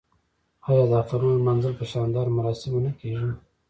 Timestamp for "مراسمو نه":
2.37-2.91